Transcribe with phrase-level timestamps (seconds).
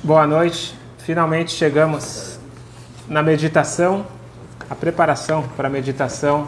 [0.00, 0.78] Boa noite.
[0.98, 2.38] Finalmente chegamos
[3.08, 4.06] na meditação,
[4.70, 6.46] a preparação para a meditação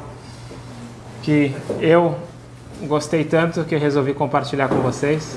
[1.20, 2.16] que eu
[2.82, 5.36] gostei tanto que resolvi compartilhar com vocês.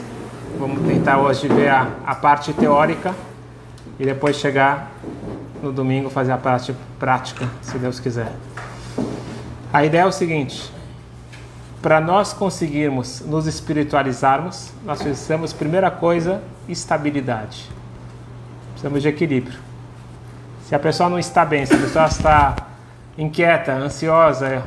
[0.60, 3.16] Vamos tentar hoje ver a, a parte teórica
[3.98, 4.92] e depois chegar
[5.64, 8.32] no domingo fazer a parte prática, se Deus quiser.
[9.74, 10.72] A ideia é o seguinte:
[11.82, 17.72] para nós conseguirmos nos espiritualizarmos, nós precisamos, primeira coisa, estabilidade.
[18.84, 19.58] Precisamos de equilíbrio.
[20.68, 22.54] Se a pessoa não está bem, se a pessoa está
[23.18, 24.62] inquieta, ansiosa,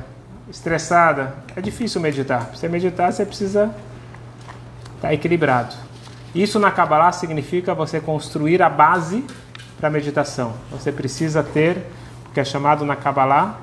[0.48, 2.46] estressada, é difícil meditar.
[2.46, 3.70] Para você meditar, você precisa
[4.94, 5.74] estar equilibrado.
[6.34, 9.22] Isso na Kabbalah significa você construir a base
[9.78, 10.54] para a meditação.
[10.70, 11.76] Você precisa ter,
[12.30, 13.58] o que é chamado na Kabbalah,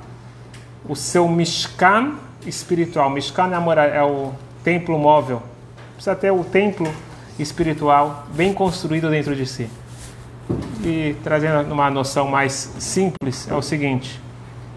[0.88, 2.14] o seu Mishkan
[2.46, 3.10] espiritual.
[3.10, 4.32] Mishkan é, é o
[4.64, 5.42] templo móvel.
[5.96, 6.94] Precisa ter o templo
[7.40, 9.68] espiritual bem construído dentro de si.
[10.84, 14.20] E trazendo uma noção mais simples, é o seguinte: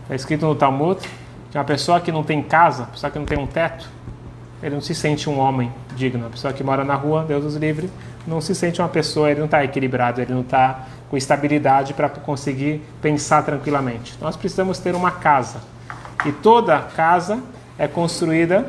[0.09, 1.01] é escrito no Talmud
[1.51, 3.89] que uma pessoa que não tem casa, uma pessoa que não tem um teto,
[4.63, 6.27] ele não se sente um homem digno.
[6.27, 7.91] A pessoa que mora na rua, Deus os livre,
[8.27, 12.09] não se sente uma pessoa, ele não está equilibrado, ele não está com estabilidade para
[12.09, 14.17] conseguir pensar tranquilamente.
[14.21, 15.61] Nós precisamos ter uma casa.
[16.25, 17.41] E toda casa
[17.79, 18.67] é construída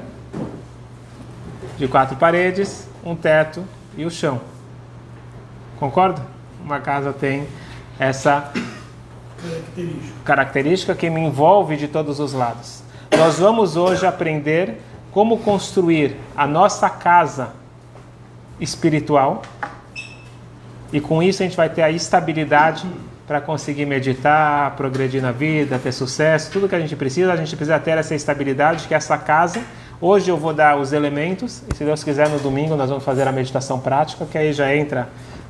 [1.78, 3.64] de quatro paredes, um teto
[3.98, 4.42] e o chão.
[5.80, 6.37] Concorda?
[6.68, 7.48] Uma casa tem
[7.98, 8.52] essa
[9.42, 10.14] característica.
[10.26, 12.84] característica que me envolve de todos os lados.
[13.18, 17.54] Nós vamos hoje aprender como construir a nossa casa
[18.60, 19.44] espiritual
[20.92, 22.86] e com isso a gente vai ter a estabilidade
[23.26, 27.56] para conseguir meditar, progredir na vida, ter sucesso, tudo que a gente precisa, a gente
[27.56, 29.62] precisa ter essa estabilidade, que é essa casa.
[30.02, 33.26] Hoje eu vou dar os elementos, e se Deus quiser, no domingo nós vamos fazer
[33.26, 35.08] a meditação prática, que aí já entra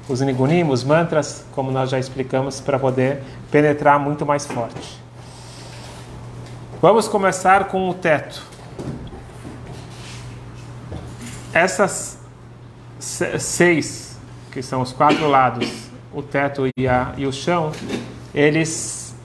[0.07, 5.01] os nigunim, os mantras, como nós já explicamos, para poder penetrar muito mais forte.
[6.81, 8.41] Vamos começar com o teto.
[11.53, 12.19] Essas
[12.99, 14.17] seis,
[14.51, 17.71] que são os quatro lados, o teto e, a, e o chão,
[18.33, 19.15] eles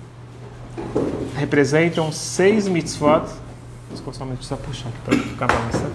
[1.37, 3.26] representam seis mitzvot.
[4.12, 5.93] Somente só puxar aqui para ficar balançando.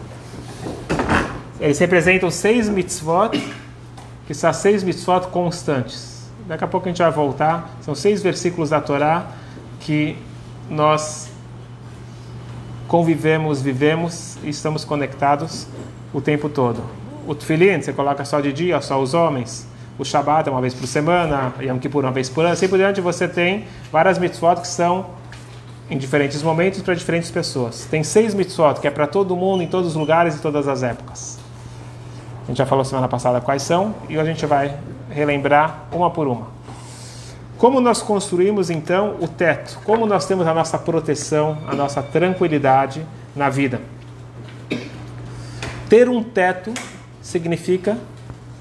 [1.59, 3.31] Eles representam seis mitzvot,
[4.28, 6.30] que são seis mitzvot constantes.
[6.46, 7.70] Daqui a pouco a gente vai voltar.
[7.82, 9.28] São seis versículos da Torá
[9.80, 10.16] que
[10.70, 11.30] nós
[12.88, 15.68] convivemos, vivemos e estamos conectados
[16.14, 16.84] o tempo todo.
[17.26, 19.68] O tefilin, você coloca só de dia, só os homens
[19.98, 22.78] o Shabat é uma vez por semana, Yom Kippur uma vez por ano, assim por
[22.78, 25.08] diante você tem várias mitzvot que são
[25.90, 27.88] em diferentes momentos para diferentes pessoas.
[27.90, 30.84] Tem seis mitzvot que é para todo mundo, em todos os lugares e todas as
[30.84, 31.37] épocas.
[32.47, 34.74] A gente já falou semana passada quais são e a gente vai
[35.09, 36.47] relembrar uma por uma.
[37.58, 39.78] Como nós construímos então o teto?
[39.84, 43.06] Como nós temos a nossa proteção, a nossa tranquilidade
[43.36, 43.81] na vida?
[45.90, 46.74] Ter um teto
[47.22, 47.97] significa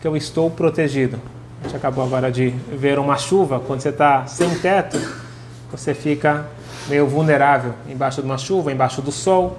[0.01, 1.21] que eu estou protegido.
[1.61, 4.99] A gente acabou agora de ver uma chuva, quando você está sem teto,
[5.71, 6.45] você fica
[6.89, 9.57] meio vulnerável embaixo de uma chuva, embaixo do sol.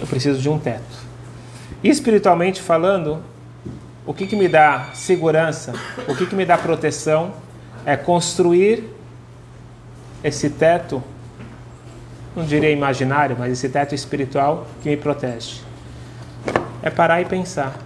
[0.00, 1.11] Eu preciso de um teto.
[1.82, 3.22] Espiritualmente falando,
[4.06, 5.72] o que, que me dá segurança,
[6.08, 7.32] o que, que me dá proteção
[7.84, 8.84] é construir
[10.22, 11.02] esse teto,
[12.34, 15.60] não diria imaginário, mas esse teto espiritual que me protege.
[16.82, 17.76] É parar e pensar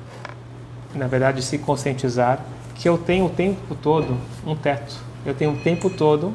[0.97, 2.41] na verdade, se conscientizar
[2.75, 4.97] que eu tenho o tempo todo um teto.
[5.25, 6.33] Eu tenho o tempo todo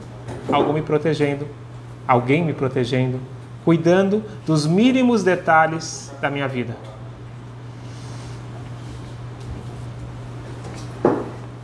[0.51, 1.47] algo me protegendo,
[2.07, 3.19] alguém me protegendo,
[3.63, 6.75] cuidando dos mínimos detalhes da minha vida.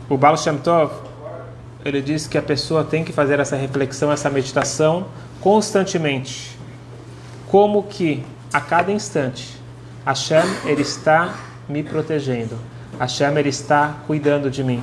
[0.08, 0.90] O Baal Shem Tov,
[1.84, 5.06] ele diz que a pessoa tem que fazer essa reflexão, essa meditação
[5.40, 6.58] constantemente.
[7.48, 9.58] Como que a cada instante
[10.08, 11.34] Hashem ele está
[11.68, 12.56] me protegendo.
[12.98, 14.82] Hashem ele está cuidando de mim.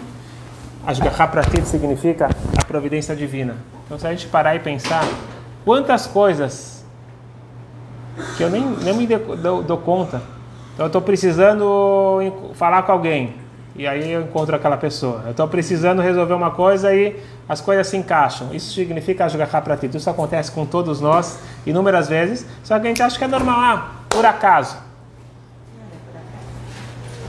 [0.86, 3.56] Ashgaha Pratit significa a providência divina.
[3.86, 5.04] Então, se a gente parar e pensar,
[5.64, 6.86] quantas coisas
[8.38, 10.22] que eu nem, nem me dou, dou conta.
[10.76, 12.20] Então, eu estou precisando
[12.54, 13.34] falar com alguém.
[13.76, 15.22] E aí eu encontro aquela pessoa.
[15.26, 18.54] Eu estou precisando resolver uma coisa e as coisas se encaixam.
[18.54, 19.96] Isso significa Ashgaha Pratit.
[19.96, 22.46] Isso acontece com todos nós inúmeras vezes.
[22.64, 23.60] Só que a gente acha que é normal.
[23.60, 24.78] Ah, por acaso.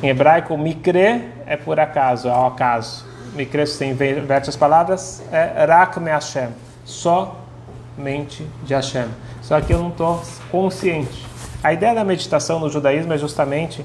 [0.02, 3.04] Em hebraico, mikre é por acaso, ao acaso.
[3.34, 6.48] Mikre, se inverte as palavras, é rak me Hashem,
[6.84, 9.08] somente de Hashem.
[9.42, 11.26] Só que eu não estou consciente.
[11.62, 13.84] A ideia da meditação no judaísmo é justamente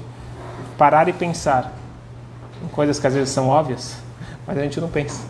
[0.78, 1.72] parar e pensar.
[2.70, 3.96] Coisas que às vezes são óbvias,
[4.46, 5.24] mas a gente não pensa.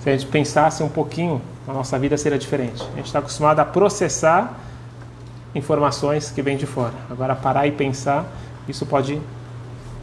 [0.00, 2.82] Se a gente pensasse um pouquinho, a nossa vida seria diferente.
[2.92, 4.58] A gente está acostumado a processar
[5.54, 6.94] informações que vêm de fora.
[7.10, 8.26] Agora, parar e pensar,
[8.68, 9.20] isso pode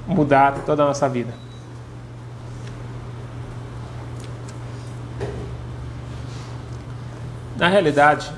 [0.08, 1.34] mudar toda a nossa vida.
[7.58, 8.32] Na realidade,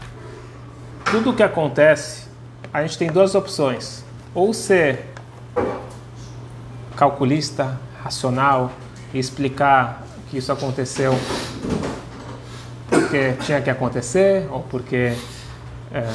[1.05, 2.25] tudo o que acontece,
[2.73, 4.03] a gente tem duas opções:
[4.33, 5.10] ou ser
[7.01, 8.71] calculista, racional
[9.11, 11.15] e explicar que isso aconteceu
[12.87, 15.15] porque tinha que acontecer ou porque
[15.91, 16.07] é,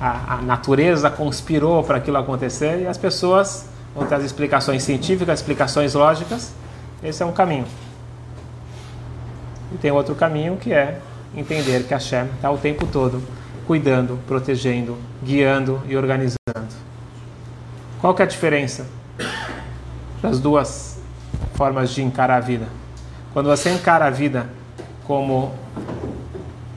[0.00, 5.38] a, a, natureza conspirou para aquilo acontecer e as pessoas vão ter as explicações científicas,
[5.38, 6.52] explicações lógicas.
[7.00, 7.66] Esse é um caminho.
[9.72, 10.98] E tem outro caminho que é
[11.36, 13.22] entender que Hashem está o tempo todo
[13.64, 16.34] cuidando, protegendo, guiando e organizando.
[18.00, 18.98] Qual que é a diferença
[20.22, 20.98] das duas
[21.54, 22.66] formas de encarar a vida?
[23.32, 24.48] Quando você encara a vida
[25.04, 25.52] como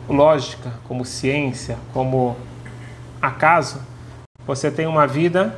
[0.07, 2.35] lógica, como ciência, como
[3.21, 3.79] acaso,
[4.45, 5.55] você tem uma vida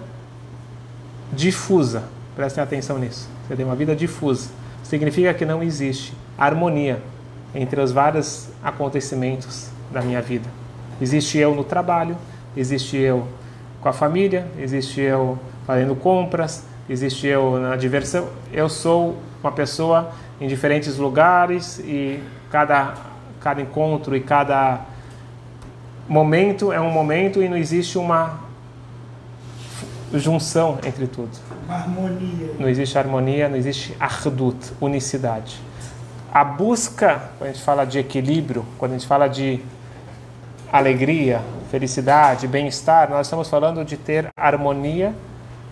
[1.33, 2.03] difusa.
[2.35, 3.27] Prestem atenção nisso.
[3.47, 4.49] Você tem uma vida difusa.
[4.83, 7.01] Significa que não existe harmonia
[7.53, 10.47] entre os vários acontecimentos da minha vida.
[11.01, 12.17] Existe eu no trabalho,
[12.55, 13.27] existe eu
[13.81, 18.29] com a família, existe eu fazendo compras, existe eu na diversão.
[18.51, 22.19] Eu sou uma pessoa em diferentes lugares e
[22.51, 22.93] cada,
[23.39, 24.81] cada encontro e cada
[26.07, 28.39] momento é um momento e não existe uma
[30.13, 31.31] junção entre tudo.
[31.67, 32.51] Harmonia.
[32.59, 35.59] Não existe harmonia, não existe ardut, unicidade
[36.35, 39.61] a busca, quando a gente fala de equilíbrio, quando a gente fala de
[40.69, 41.41] alegria,
[41.71, 45.15] felicidade, bem-estar, nós estamos falando de ter harmonia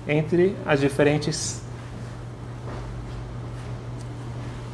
[0.07, 1.61] entre as diferentes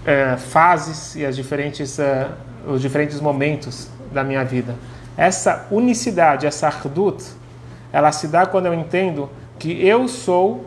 [0.06, 2.30] é, fases e as diferentes, é,
[2.68, 4.76] os diferentes momentos da minha vida.
[5.16, 7.24] Essa unicidade, essa ardut,
[7.92, 10.66] ela se dá quando eu entendo que eu sou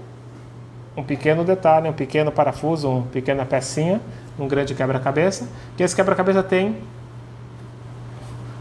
[0.97, 4.01] um pequeno detalhe, um pequeno parafuso, uma pequena pecinha
[4.39, 6.77] um grande quebra-cabeça, que esse quebra-cabeça tem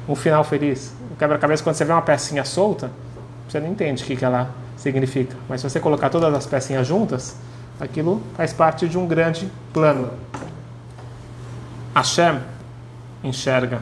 [0.07, 0.94] um final feliz.
[1.12, 2.92] O quebra-cabeça, quando você vê uma pecinha solta,
[3.47, 4.50] você não entende o que, que ela
[4.81, 5.36] significa.
[5.48, 7.38] Mas se você colocar todas as pecinhas juntas,
[7.80, 10.10] aquilo faz parte de um grande plano.
[11.95, 12.39] Hashem
[13.24, 13.80] enxerga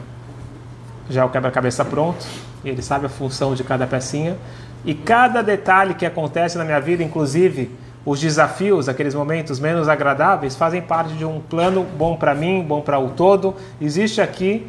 [1.08, 2.24] já o quebra-cabeça pronto,
[2.64, 4.36] ele sabe a função de cada pecinha,
[4.84, 7.70] e cada detalhe que acontece na minha vida, inclusive
[8.04, 12.80] os desafios, aqueles momentos menos agradáveis, fazem parte de um plano bom para mim, bom
[12.80, 13.54] para o todo.
[13.80, 14.66] Existe aqui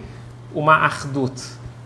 [0.54, 1.34] uma ardut.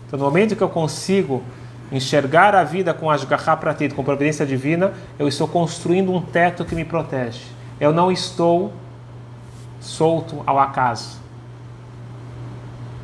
[0.06, 1.42] Então, no momento que eu consigo
[1.90, 6.74] enxergar a vida com Ashgaha Pratit, com providência divina, eu estou construindo um teto que
[6.74, 7.44] me protege.
[7.80, 8.72] Eu não estou
[9.80, 11.20] solto ao acaso.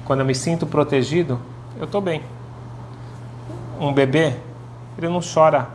[0.05, 1.41] Quando eu me sinto protegido,
[1.79, 2.23] eu estou bem.
[3.81, 4.35] Um bebê,
[4.99, 5.69] ele não chora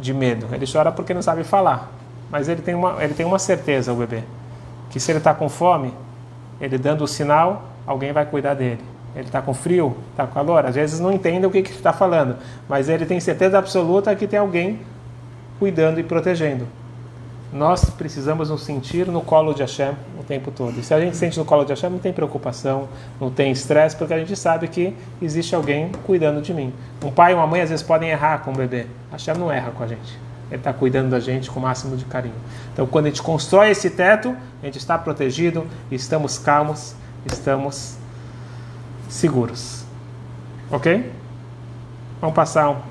[0.00, 0.48] de medo.
[0.52, 1.90] Ele chora porque não sabe falar.
[2.30, 4.22] Mas ele tem uma, ele tem uma certeza, o bebê,
[4.90, 5.94] que se ele está com fome,
[6.60, 8.82] ele dando o sinal, alguém vai cuidar dele.
[9.18, 11.92] Ele está com frio, está com calor, às vezes não entende o que, que está
[11.92, 12.36] falando,
[12.68, 14.78] mas ele tem certeza absoluta que tem alguém
[15.58, 16.68] cuidando e protegendo.
[17.52, 20.78] Nós precisamos nos sentir no colo de Hashem o tempo todo.
[20.78, 22.88] E se a gente sente no colo de Hashem, não tem preocupação,
[23.20, 26.72] não tem estresse, porque a gente sabe que existe alguém cuidando de mim.
[27.02, 28.86] Um pai e uma mãe às vezes podem errar com o bebê.
[29.10, 30.16] Hashem não erra com a gente.
[30.48, 32.34] Ele está cuidando da gente com o máximo de carinho.
[32.72, 36.94] Então, quando a gente constrói esse teto, a gente está protegido, estamos calmos,
[37.26, 37.98] estamos
[39.08, 39.84] seguros.
[40.70, 41.12] Ok?
[42.20, 42.82] Vamos passar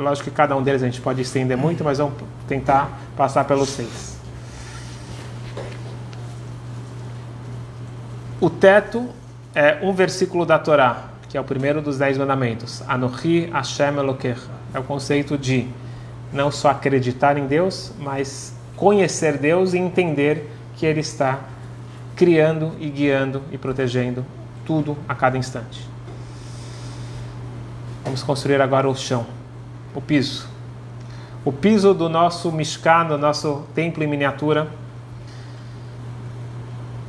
[0.00, 2.14] Lógico que cada um deles a gente pode estender muito, mas vamos
[2.48, 4.18] tentar passar pelos seis.
[8.40, 9.10] O teto
[9.54, 12.82] é um versículo da Torá, que é o primeiro dos dez mandamentos.
[12.88, 14.48] Anohi Hashem Elokecha.
[14.72, 15.68] É o conceito de
[16.32, 21.40] não só acreditar em Deus, mas conhecer Deus e entender que Ele está
[22.16, 24.24] criando e guiando e protegendo
[24.64, 25.88] tudo a cada instante.
[28.04, 29.26] Vamos construir agora o chão
[29.94, 30.48] o piso.
[31.44, 34.68] O piso do nosso Mishkan, do nosso templo em miniatura.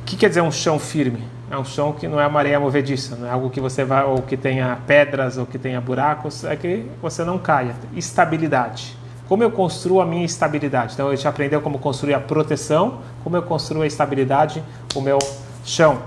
[0.00, 1.22] O que quer dizer um chão firme?
[1.50, 4.04] É um chão que não é uma areia movediça, não é algo que você vai,
[4.04, 7.74] ou que tenha pedras, ou que tenha buracos, é que você não caia.
[7.94, 8.96] Estabilidade.
[9.28, 10.94] Como eu construo a minha estabilidade?
[10.94, 14.62] Então, a gente aprendeu como construir a proteção, como eu construo a estabilidade,
[14.94, 15.18] o meu
[15.64, 16.02] chão.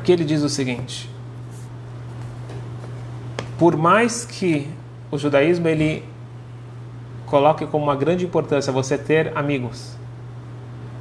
[0.00, 1.10] Aqui ele diz o seguinte:
[3.58, 4.66] por mais que
[5.10, 6.02] o judaísmo ele
[7.26, 9.94] coloque como uma grande importância você ter amigos.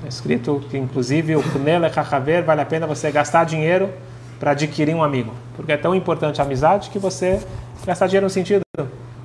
[0.04, 3.90] É escrito que, inclusive, o Kunel Haver vale a pena você gastar dinheiro
[4.38, 5.34] para adquirir um amigo.
[5.56, 7.42] Porque é tão importante a amizade que você
[7.86, 8.62] gastar dinheiro no sentido,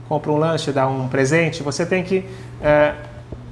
[0.08, 2.24] compra um lanche, dá um presente, você tem que
[2.62, 2.94] é,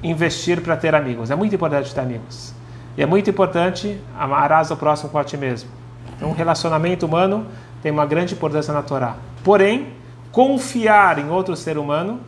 [0.05, 1.33] investir para ter amigos.
[1.33, 2.55] É muito importante ter amigos.
[2.97, 5.82] E é muito importante amarás o próximo com a ti mesmo.
[6.23, 7.45] Então, um relacionamento humano
[7.83, 9.17] tem uma grande importância na Torá.
[9.43, 9.89] Porém,
[10.31, 12.21] confiar em outro ser humano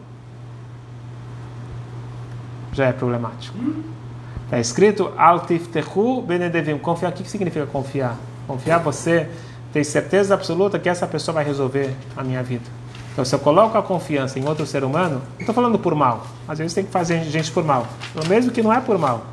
[2.73, 3.57] já é problemático.
[4.47, 6.77] Está escrito Altiftehu benedevim.
[6.77, 8.17] Confiar, o que significa confiar?
[8.49, 9.31] Confiar, você
[9.73, 12.65] tem certeza absoluta que essa pessoa vai resolver a minha vida.
[13.13, 16.27] Então, se eu coloco a confiança em outro ser humano, não estou falando por mal.
[16.49, 17.87] Às vezes tem que fazer gente por mal.
[18.29, 19.25] Mesmo que não é por mal.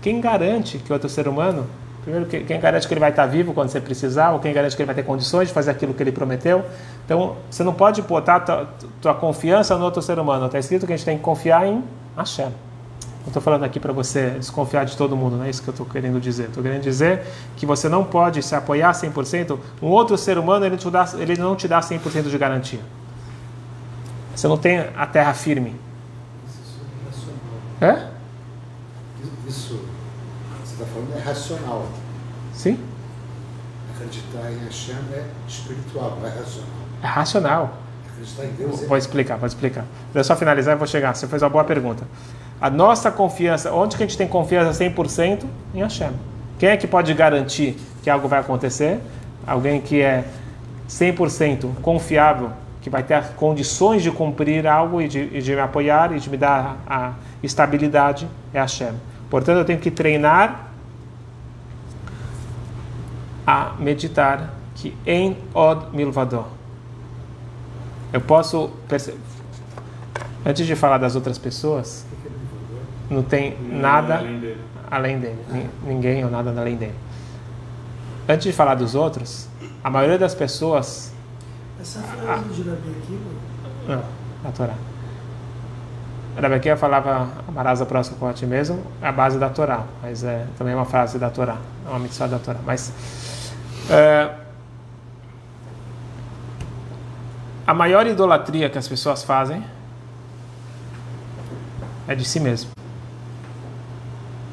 [0.00, 1.66] Quem garante que outro ser humano,
[2.04, 4.82] primeiro, quem garante que ele vai estar vivo quando você precisar, ou quem garante que
[4.82, 6.64] ele vai ter condições de fazer aquilo que ele prometeu?
[7.04, 8.68] Então, você não pode botar tua,
[9.00, 10.46] tua confiança no outro ser humano.
[10.46, 11.82] Está escrito que a gente tem que confiar em
[12.16, 12.46] Hashem.
[13.24, 15.72] Não estou falando aqui para você desconfiar de todo mundo, não é isso que eu
[15.72, 16.48] estou querendo dizer.
[16.48, 17.22] Estou querendo dizer
[17.56, 19.58] que você não pode se apoiar 100%.
[19.80, 22.80] Um outro ser humano, ele, te dá, ele não te dá 100% de garantia.
[24.36, 25.74] Você não tem a terra firme.
[27.80, 28.13] É?
[30.94, 31.86] Falando é racional.
[32.52, 32.78] Sim.
[33.94, 36.70] Acreditar em Hashem é espiritual, não é racional.
[37.02, 37.74] É racional.
[38.12, 38.86] Acreditar em Deus é...
[38.86, 39.84] Vou explicar, vou explicar.
[40.12, 41.12] Deixa eu só finalizar e vou chegar.
[41.16, 42.06] Você fez uma boa pergunta.
[42.60, 45.44] A nossa confiança, onde que a gente tem confiança 100%?
[45.74, 46.12] Em Hashem.
[46.60, 49.00] Quem é que pode garantir que algo vai acontecer?
[49.44, 50.24] Alguém que é
[50.88, 56.12] 100% confiável, que vai ter condições de cumprir algo e de, e de me apoiar
[56.12, 58.94] e de me dar a estabilidade, é Hashem.
[59.28, 60.63] Portanto, eu tenho que treinar
[63.46, 66.46] a meditar que em od milvador.
[68.12, 69.18] Eu posso perceber.
[70.46, 72.04] Antes de falar das outras pessoas,
[73.08, 74.22] não tem nada
[74.90, 75.38] além dele.
[75.84, 76.94] Ninguém ou nada além dele.
[78.28, 79.48] Antes de falar dos outros,
[79.82, 81.12] a maioria das pessoas.
[81.80, 83.20] Essa frase de Rabi aqui,
[83.86, 84.02] Não,
[84.42, 84.74] na Torá.
[86.40, 89.84] Rabi aqui falava amarás a próximo com a ti mesmo, é a base da Torá,
[90.02, 92.58] mas é também é uma frase da Torá, é uma missão da Torá.
[92.64, 92.92] Mas
[93.90, 94.30] é,
[97.66, 99.64] a maior idolatria que as pessoas fazem
[102.06, 102.70] é de si mesmo.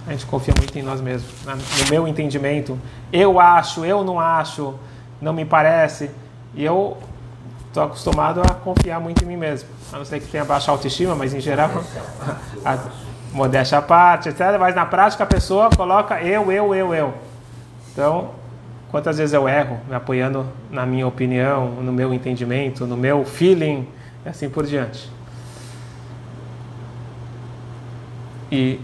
[0.08, 1.32] A gente confia muito em nós mesmos.
[1.46, 2.78] No meu entendimento,
[3.14, 4.76] eu acho, eu não acho,
[5.22, 6.10] não me parece.
[6.54, 6.98] E eu
[7.68, 9.70] estou acostumado a confiar muito em mim mesmo.
[9.94, 11.70] A não ser que tenha baixa autoestima, mas em geral,
[12.66, 12.78] a
[13.32, 14.58] modéstia à parte, etc.
[14.60, 17.14] Mas na prática a pessoa coloca eu, eu, eu, eu.
[17.92, 18.41] Então,
[18.92, 23.88] quantas vezes eu erro, me apoiando na minha opinião, no meu entendimento, no meu feeling,
[24.26, 25.10] e assim por diante.
[28.52, 28.80] E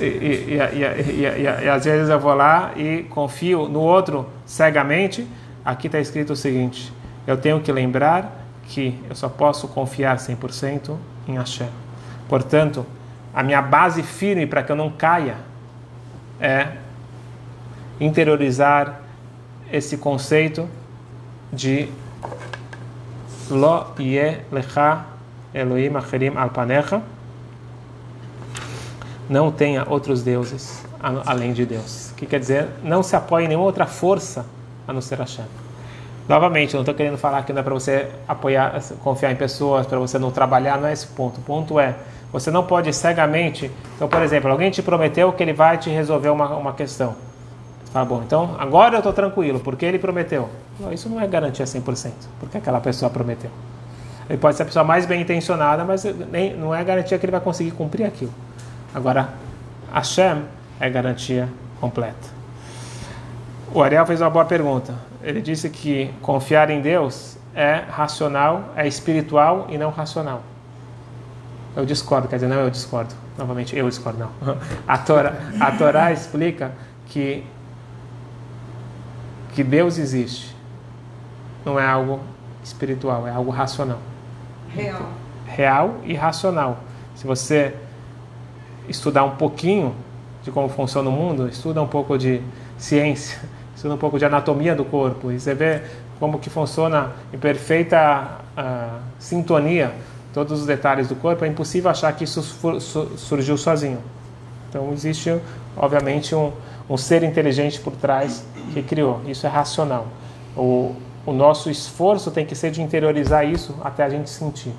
[0.00, 5.26] e, e, e, e, às vezes eu vou lá e confio no outro cegamente.
[5.64, 6.92] Aqui está escrito o seguinte:
[7.26, 11.68] eu tenho que lembrar que eu só posso confiar 100% em Hashem.
[12.28, 12.86] Portanto,
[13.34, 15.36] a minha base firme para que eu não caia
[16.40, 16.68] é
[18.00, 19.00] interiorizar
[19.70, 20.68] esse conceito
[21.52, 21.88] de
[23.50, 25.04] Lo Ye Lecha
[25.54, 27.02] Elohim Acherim Alpanecha
[29.28, 32.12] não tenha outros deuses além de Deus.
[32.16, 32.68] Que quer dizer?
[32.82, 34.46] Não se apoie em nenhuma outra força
[34.86, 35.44] a não ser Hashem.
[36.28, 39.86] Novamente, eu não estou querendo falar que não é para você apoiar, confiar em pessoas,
[39.86, 41.40] para você não trabalhar, não é esse ponto.
[41.40, 41.96] O ponto é,
[42.32, 43.70] você não pode cegamente.
[43.96, 47.16] Então, por exemplo, alguém te prometeu que ele vai te resolver uma, uma questão.
[47.92, 50.48] Tá bom, então agora eu estou tranquilo, porque ele prometeu.
[50.90, 53.50] Isso não é garantia 100%, porque aquela pessoa prometeu.
[54.28, 57.32] Ele pode ser a pessoa mais bem intencionada, mas nem, não é garantia que ele
[57.32, 58.32] vai conseguir cumprir aquilo.
[58.94, 59.28] Agora,
[59.92, 60.42] Hashem
[60.80, 61.48] é garantia
[61.80, 62.42] completa.
[63.74, 64.94] O Ariel fez uma boa pergunta.
[65.22, 70.42] Ele disse que confiar em Deus é racional, é espiritual e não racional.
[71.74, 73.14] Eu discordo, quer dizer, não eu discordo.
[73.36, 74.56] Novamente, eu discordo, não.
[74.86, 76.72] A Torá, a Torá explica
[77.06, 77.44] que,
[79.54, 80.54] que Deus existe.
[81.64, 82.20] Não é algo
[82.62, 83.98] espiritual, é algo racional.
[84.74, 85.08] Real.
[85.46, 86.78] Real e racional.
[87.14, 87.74] Se você
[88.88, 89.94] estudar um pouquinho
[90.42, 92.40] de como funciona o mundo, estuda um pouco de
[92.76, 93.40] ciência,
[93.76, 95.82] estuda um pouco de anatomia do corpo e você vê
[96.18, 99.92] como que funciona em perfeita uh, sintonia
[100.32, 102.42] todos os detalhes do corpo, é impossível achar que isso
[103.16, 103.98] surgiu sozinho.
[104.72, 105.38] Então existe,
[105.76, 106.50] obviamente, um,
[106.88, 109.20] um ser inteligente por trás que criou.
[109.26, 110.06] Isso é racional.
[110.56, 114.72] O, o nosso esforço tem que ser de interiorizar isso até a gente sentir.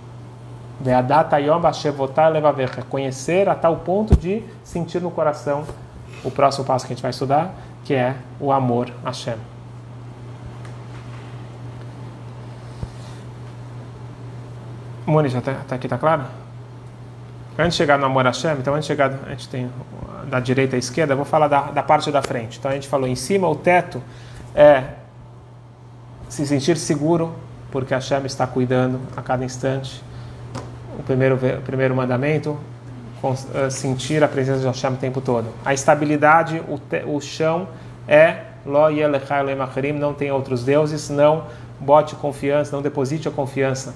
[2.90, 5.64] Conhecer a tal ponto de sentir no coração
[6.24, 7.54] o próximo passo que a gente vai estudar,
[7.86, 9.36] que é o amor a Hashem.
[15.06, 16.43] Moni, já está tá aqui, tá claro?
[17.58, 19.70] Antes de chegar no amor a Hashem, então antes de chegar, a gente tem
[20.28, 22.58] da direita à esquerda, vou falar da, da parte da frente.
[22.58, 24.02] Então a gente falou em cima, o teto
[24.56, 24.84] é
[26.28, 27.36] se sentir seguro,
[27.72, 30.04] porque a Hashem está cuidando a cada instante.
[30.98, 32.58] O primeiro, o primeiro mandamento,
[33.54, 35.48] eh, sentir a presença de Hashem o tempo todo.
[35.64, 37.68] A estabilidade, o, te, o chão
[38.08, 38.90] é Lo
[40.00, 41.44] não tem outros deuses, não
[41.80, 43.94] bote confiança, não deposite a confiança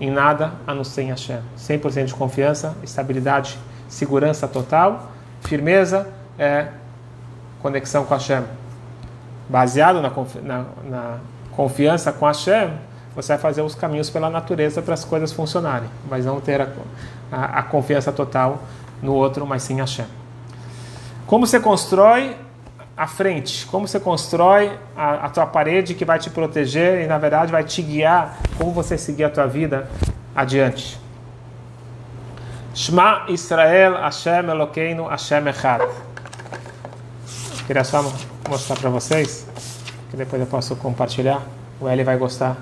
[0.00, 1.40] em nada a não ser em Hashem.
[1.58, 5.10] 100% de confiança, estabilidade, segurança total,
[5.40, 6.68] firmeza é
[7.60, 8.42] conexão com Hashem.
[9.48, 10.12] Baseado na,
[10.42, 11.18] na, na
[11.52, 12.70] confiança com Hashem,
[13.14, 16.68] você vai fazer os caminhos pela natureza para as coisas funcionarem, mas não ter a,
[17.32, 18.62] a, a confiança total
[19.02, 20.06] no outro, mas sim Hashem.
[21.26, 22.36] Como você constrói
[22.96, 27.18] a frente, como você constrói a, a, tua parede que vai te proteger e na
[27.18, 29.86] verdade vai te guiar como você seguir a tua vida
[30.34, 30.98] adiante.
[32.74, 35.82] Shema Israel Hashem Elokeinu Hashem Echad.
[37.66, 38.02] Queria só
[38.48, 39.46] mostrar para vocês,
[40.10, 41.42] que depois eu posso compartilhar.
[41.80, 42.56] O Eli vai gostar.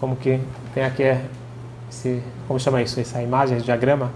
[0.00, 0.40] Como que
[0.74, 1.18] tem aqui
[1.90, 4.10] esse, como chama isso, essa imagem, esse diagrama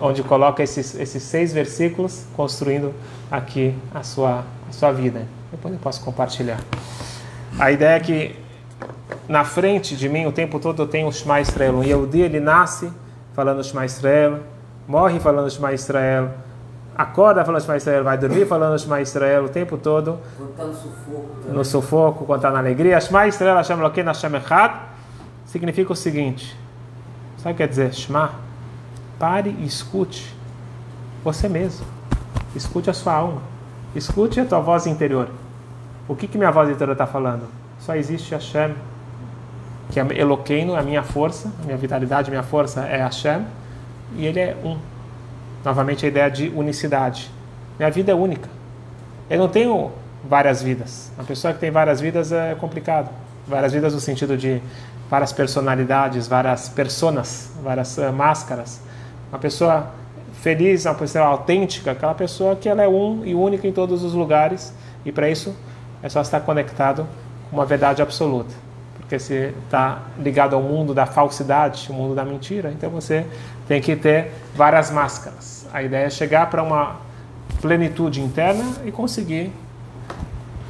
[0.00, 2.94] onde coloca esses, esses seis versículos, construindo
[3.30, 5.26] aqui a sua, a sua vida.
[5.50, 6.60] Depois eu posso compartilhar.
[7.58, 8.36] A ideia é que
[9.28, 11.74] na frente de mim, o tempo todo, eu tenho o Shema Israel.
[11.74, 12.90] Um Yehudi, ele nasce
[13.34, 14.40] falando Shema Israel,
[14.88, 16.30] morre falando Shema Israel,
[16.96, 20.18] acorda falando Shema Israel, vai dormir falando Shema Israel o tempo todo.
[20.36, 21.28] Quando está no sufoco.
[21.40, 21.56] Também.
[21.56, 23.00] No sufoco, quando está na alegria.
[23.00, 24.72] Shema Israel, Hashem Elokeinu, Hashem Echad,
[25.46, 26.56] significa o seguinte.
[27.38, 28.49] Sabe o que quer dizer Shema?
[29.20, 30.34] Pare e escute
[31.22, 31.84] você mesmo.
[32.56, 33.42] Escute a sua alma.
[33.94, 35.28] Escute a tua voz interior.
[36.08, 37.46] O que, que minha voz interior está falando?
[37.80, 38.74] Só existe Hashem,
[39.90, 43.44] que é Eloqueno, é a minha força, a minha vitalidade, a minha força é Hashem,
[44.16, 44.78] e ele é um.
[45.62, 47.30] Novamente a ideia de unicidade.
[47.78, 48.48] Minha vida é única.
[49.28, 49.92] Eu não tenho
[50.26, 51.12] várias vidas.
[51.18, 53.10] Uma pessoa que tem várias vidas é complicado.
[53.46, 54.62] Várias vidas no sentido de
[55.10, 58.80] várias personalidades, várias personas, várias uh, máscaras.
[59.30, 59.90] Uma pessoa
[60.40, 64.14] feliz, uma pessoa autêntica, aquela pessoa que ela é um e única em todos os
[64.14, 64.72] lugares
[65.04, 65.54] e para isso
[66.02, 67.06] é só estar conectado
[67.48, 68.52] com uma verdade absoluta.
[68.96, 73.26] Porque se está ligado ao mundo da falsidade, o mundo da mentira, então você
[73.66, 75.66] tem que ter várias máscaras.
[75.72, 76.96] A ideia é chegar para uma
[77.60, 79.52] plenitude interna e conseguir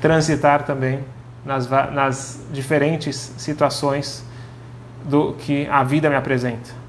[0.00, 1.00] transitar também
[1.44, 4.24] nas, nas diferentes situações
[5.04, 6.79] do que a vida me apresenta.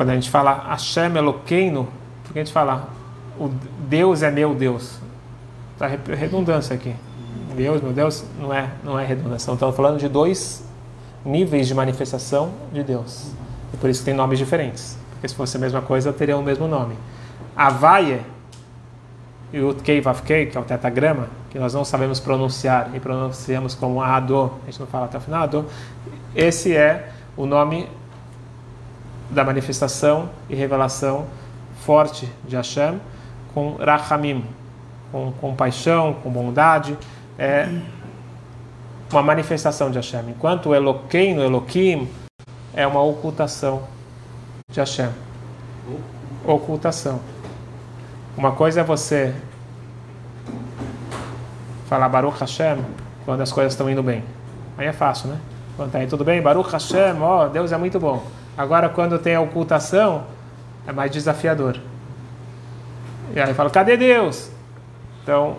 [0.00, 1.86] Quando a gente fala Hashem Eloqueino,
[2.22, 2.88] porque a gente fala
[3.38, 3.50] o
[3.86, 4.98] Deus é meu Deus.
[5.74, 6.96] Está redundância aqui.
[7.54, 9.52] Deus, meu Deus, não é, não é redundância.
[9.52, 10.66] Estamos falando de dois
[11.22, 13.30] níveis de manifestação de Deus.
[13.74, 14.96] E por isso tem nomes diferentes.
[15.10, 16.94] Porque se fosse a mesma coisa, teria o mesmo nome.
[17.54, 18.22] Avaye
[19.52, 24.00] e o Vavkei, que é o tetagrama, que nós não sabemos pronunciar e pronunciamos como
[24.00, 25.66] Ado, a gente não fala até o final, Ado,
[26.34, 27.86] esse é o nome
[29.30, 31.26] da manifestação e revelação
[31.80, 33.00] forte de Hashem
[33.54, 34.44] com Rahamim,
[35.10, 36.96] com compaixão, com bondade,
[37.38, 37.68] é
[39.10, 40.28] uma manifestação de Hashem.
[40.28, 42.08] Enquanto o Eloquim, Eloquim,
[42.74, 43.82] é uma ocultação
[44.70, 45.10] de Hashem.
[46.44, 47.20] Ocultação.
[48.36, 49.34] Uma coisa é você
[51.88, 52.78] falar Baruch Hashem
[53.24, 54.22] quando as coisas estão indo bem.
[54.78, 55.38] Aí é fácil, né?
[55.76, 58.22] Quando está aí tudo bem, Baruch Hashem, ó, oh, Deus é muito bom.
[58.56, 60.24] Agora, quando tem a ocultação,
[60.86, 61.78] é mais desafiador.
[63.34, 64.50] E aí fala, cadê Deus?
[65.22, 65.56] Então,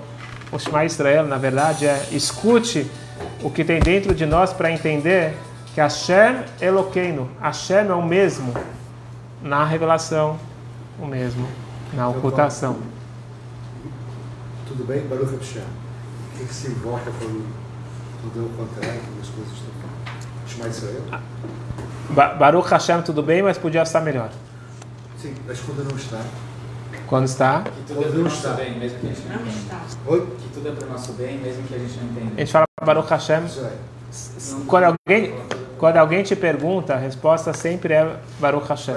[0.51, 2.89] o Shema Israel, na verdade, é escute
[3.41, 5.33] o que tem dentro de nós para entender
[5.73, 8.53] que Hashem Eloqueino, Hashem é o mesmo
[9.41, 10.37] na revelação,
[10.99, 11.47] o mesmo
[11.93, 12.77] na ocultação.
[14.67, 15.61] Tudo bem, Baruch Hashem?
[15.61, 17.45] O que, que se invoca quando
[18.21, 19.71] tudo é o contrário, quando as coisas estão...
[20.47, 21.21] Shema Israel?
[22.09, 24.29] Baruch Hashem, tudo bem, mas podia estar melhor.
[25.17, 26.21] Sim, mas quando não está.
[27.07, 27.61] Quando está?
[27.61, 29.75] Que tudo é para o nosso bem, mesmo que a gente não entenda.
[30.07, 30.27] Oi?
[30.41, 32.31] Que tudo é para o nosso bem, mesmo que a gente não entenda.
[32.35, 33.43] A gente fala Baruch Hashem.
[34.67, 35.35] Quando alguém,
[35.77, 38.95] quando alguém te pergunta, a resposta sempre é Baruch Hashem.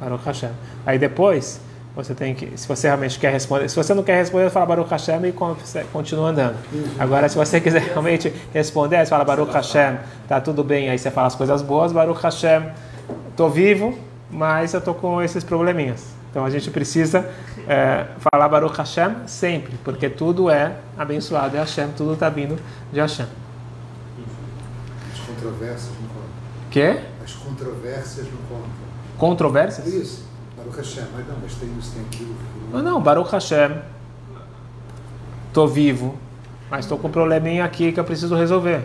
[0.00, 0.50] Baruch Hashem.
[0.84, 1.60] Aí depois,
[1.96, 4.90] você tem que, se você realmente quer responder, se você não quer responder, fala Baruch
[4.90, 5.32] Hashem e
[5.90, 6.56] continua andando.
[6.98, 11.10] Agora, se você quiser realmente responder, você fala Baruch Hashem, tá tudo bem, aí você
[11.10, 12.68] fala as coisas boas, Baruch Hashem,
[13.34, 13.98] tô vivo,
[14.30, 16.04] mas eu tô com esses probleminhas.
[16.30, 17.30] Então a gente precisa
[17.66, 22.58] é, falar Baruch Hashem sempre, porque tudo é abençoado de Hashem, tudo está vindo
[22.92, 23.26] de Hashem.
[25.14, 26.30] As controvérsias não contam.
[26.70, 27.00] Quê?
[27.24, 28.70] As controvérsias não contam.
[29.16, 29.86] Controvérsias?
[29.86, 30.35] Isso.
[30.66, 32.34] Baruch Hashem, mas não, mas tem isso, tem aquilo.
[32.72, 33.78] Não, não, Baruch Hashem.
[35.48, 36.16] Estou vivo,
[36.70, 38.84] mas estou com um probleminha aqui que eu preciso resolver.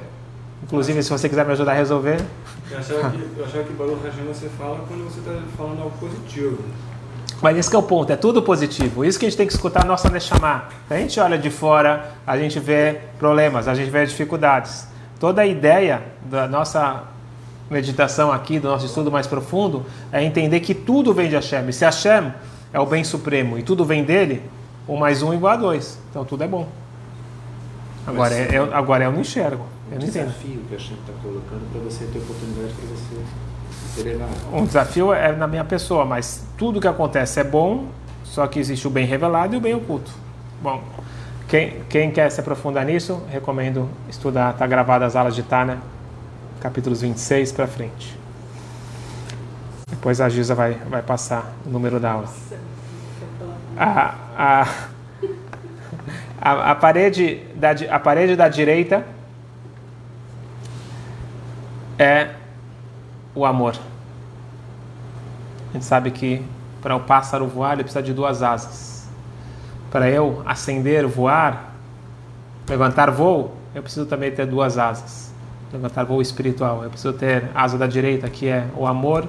[0.63, 2.24] Inclusive, se você quiser me ajudar a resolver.
[2.70, 5.98] Eu achava que, eu achava que Baruch Hashem você fala quando você está falando algo
[5.98, 6.60] positivo.
[7.41, 9.04] Mas esse é o ponto, é tudo positivo.
[9.04, 10.65] Isso que a gente tem que escutar a nossa Neshama.
[10.88, 14.88] A gente olha de fora, a gente vê problemas, a gente vê dificuldades.
[15.20, 17.04] Toda a ideia da nossa
[17.72, 21.70] meditação aqui, do nosso estudo mais profundo, é entender que tudo vem de Hashem.
[21.70, 22.34] E se Hashem
[22.74, 24.44] é o bem supremo e tudo vem dele,
[24.88, 25.98] um mais um igual a dois.
[26.10, 26.68] Então tudo é bom.
[28.06, 29.66] Agora, é, eu, agora eu não enxergo.
[29.92, 30.28] Eu não entendo.
[30.28, 34.32] desafio que a Hashem está colocando para você ter oportunidade para você ser elevado.
[34.54, 37.86] Um desafio é na minha pessoa, mas tudo que acontece é bom,
[38.24, 40.12] só que existe o bem revelado e o bem oculto.
[40.62, 40.84] Bom,
[41.48, 45.80] quem, quem quer se aprofundar nisso, recomendo estudar, está gravado as aulas de Tana,
[46.62, 48.17] capítulos 26 para frente.
[49.89, 52.30] Depois a Giza vai, vai passar o número da aula.
[53.76, 54.67] A, a,
[56.39, 59.04] a, a, parede da, a parede da direita
[61.97, 62.30] é
[63.34, 63.76] o amor.
[65.69, 66.45] A gente sabe que
[66.80, 69.10] para o pássaro voar ele precisa de duas asas.
[69.89, 71.74] Para eu ascender, voar,
[72.69, 75.31] levantar voo, eu preciso também ter duas asas.
[75.74, 76.84] Levantar voo espiritual.
[76.84, 79.28] Eu preciso ter asa da direita, que é o amor,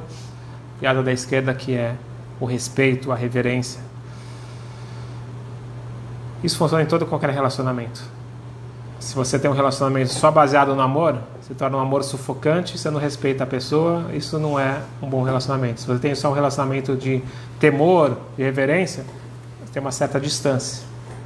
[0.81, 1.95] e asa da esquerda, que é
[2.41, 3.81] o respeito, a reverência.
[6.43, 8.03] Isso funciona em todo qualquer relacionamento.
[8.99, 12.91] Se você tem um relacionamento só baseado no amor, se torna um amor sufocante, você
[12.91, 15.81] não respeita a pessoa, isso não é um bom relacionamento.
[15.81, 17.23] Se você tem só um relacionamento de
[17.59, 19.05] temor, de reverência,
[19.65, 20.85] você tem uma certa distância.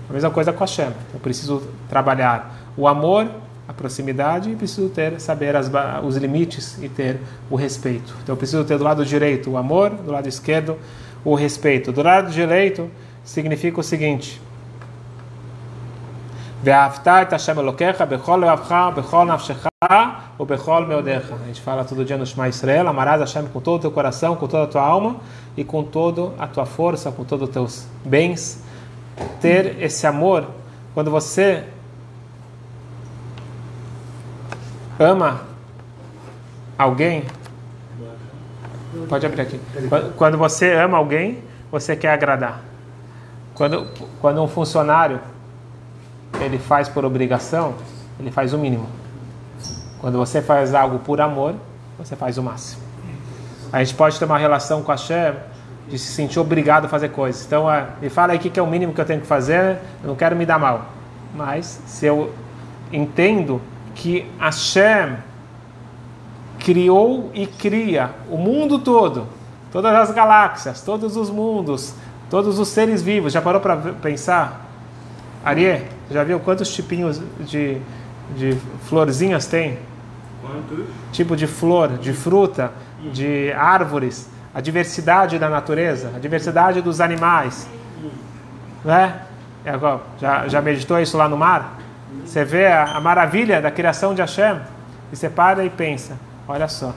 [0.09, 0.91] A mesma coisa com a Shem.
[1.13, 3.29] Eu preciso trabalhar o amor,
[3.69, 5.71] a proximidade e preciso ter saber as,
[6.05, 8.15] os limites e ter o respeito.
[8.23, 10.79] Então eu preciso ter do lado direito o amor, do lado esquerdo
[11.25, 11.91] o respeito.
[11.91, 12.91] Do lado direito
[13.25, 14.41] significa o seguinte.
[21.43, 24.35] A gente fala todo dia no Shema Israel, amarás Hashem com todo o teu coração,
[24.37, 25.17] com toda a tua alma
[25.57, 28.63] e com toda a tua força, com todos os teus bens.
[29.41, 30.47] Ter esse amor,
[30.95, 31.65] quando você
[34.99, 35.41] ama
[36.79, 37.25] alguém,
[39.09, 39.61] pode abrir aqui.
[40.17, 42.61] Quando você ama alguém, você quer agradar.
[43.55, 43.87] Quando,
[44.21, 45.21] quando um funcionário
[46.41, 47.75] ele faz por obrigação,
[48.19, 48.87] ele faz o mínimo.
[50.01, 51.55] Quando você faz algo por amor,
[51.99, 52.83] você faz o máximo.
[53.73, 55.35] A gente pode ter uma relação com a Hashem
[55.89, 57.45] de se sentir obrigado a fazer coisas.
[57.47, 59.79] Então, é, me fala aí o que é o mínimo que eu tenho que fazer,
[60.03, 60.87] eu não quero me dar mal.
[61.35, 62.33] Mas, se eu
[62.93, 63.61] entendo
[63.97, 65.17] que Hashem
[66.59, 69.27] criou e cria o mundo todo,
[69.73, 71.95] todas as galáxias, todos os mundos,
[72.31, 74.67] todos os seres vivos, já parou para pensar?
[75.45, 77.79] Ariê, já viu quantos tipinhos de,
[78.37, 78.57] de
[78.89, 79.79] florzinhas tem?
[80.43, 80.87] Quantos?
[81.13, 82.73] Tipo de flor, de fruta,
[83.13, 87.69] de árvores, a diversidade da natureza, a diversidade dos animais.
[88.85, 89.21] Né?
[90.19, 91.79] Já, já meditou isso lá no mar?
[92.27, 94.61] Você vê a, a maravilha da criação de Hashem
[95.13, 96.93] e você para e pensa: olha só,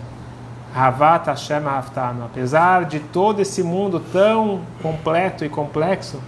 [0.75, 6.19] Havat Hashem Haftano, apesar de todo esse mundo tão completo e complexo,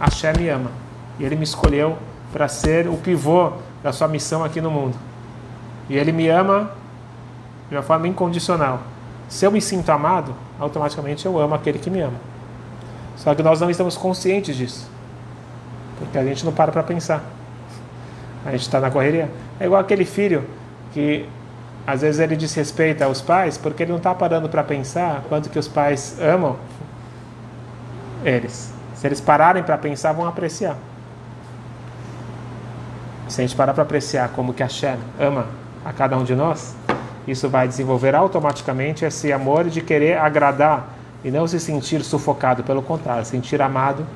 [0.00, 0.70] Hashem me ama.
[1.18, 1.98] E Ele me escolheu
[2.32, 4.96] para ser o pivô da sua missão aqui no mundo.
[5.88, 6.70] E Ele me ama
[7.68, 8.80] de uma forma incondicional.
[9.28, 12.16] Se eu me sinto amado, automaticamente eu amo aquele que me ama.
[13.16, 14.90] Só que nós não estamos conscientes disso.
[15.98, 17.22] Porque a gente não para para pensar.
[18.44, 19.30] A gente está na correria.
[19.60, 20.44] É igual aquele filho
[20.92, 21.28] que
[21.86, 25.58] às vezes ele desrespeita os pais porque ele não está parando para pensar quanto que
[25.58, 26.56] os pais amam
[28.24, 28.72] eles.
[28.94, 30.76] Se eles pararem para pensar, vão apreciar.
[33.28, 35.46] Se a gente parar para apreciar como que a Shem ama
[35.84, 36.76] a cada um de nós,
[37.26, 40.88] isso vai desenvolver automaticamente esse amor de querer agradar
[41.24, 44.06] e não se sentir sufocado, pelo contrário, sentir amado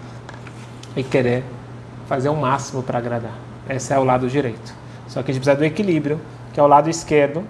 [0.97, 1.45] e querer
[2.09, 3.46] fazer o máximo para agradar.
[3.69, 4.75] Esse é o lado direito.
[5.09, 6.21] Só que a gente precisa do equilíbrio,
[6.53, 7.45] que é o lado esquerdo,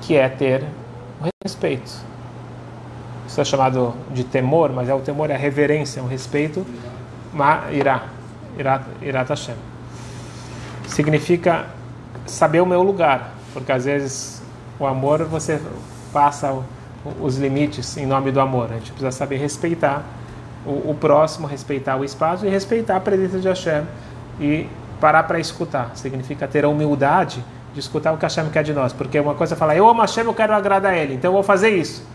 [0.00, 0.64] que é ter
[1.20, 1.92] o respeito.
[3.26, 6.66] isso é chamado de temor, mas é o temor, é a reverência, é um respeito,
[7.32, 8.04] ma irá,
[8.58, 9.54] irá, irá Hashem.
[10.86, 11.66] Significa
[12.26, 14.42] saber o meu lugar, porque às vezes
[14.78, 15.60] o amor você
[16.12, 16.62] passa
[17.20, 18.70] os limites em nome do amor.
[18.70, 20.04] A gente precisa saber respeitar
[20.66, 23.84] o, o próximo, respeitar o espaço e respeitar a presença de Hashem
[24.40, 24.68] e
[25.00, 25.90] parar para escutar.
[25.94, 28.92] Significa ter a humildade de escutar o que Hashem quer de nós.
[28.92, 31.34] Porque uma coisa é falar, eu amo Hashem, eu quero agradar a Ele, então eu
[31.34, 32.06] vou fazer isso.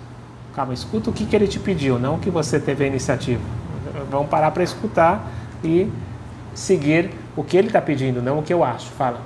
[0.55, 3.41] Calma, escuta o que, que Ele te pediu, não o que você teve a iniciativa.
[4.09, 5.27] Vamos parar para escutar
[5.63, 5.91] e
[6.53, 8.89] seguir o que Ele está pedindo, não o que eu acho.
[8.91, 9.19] Fala.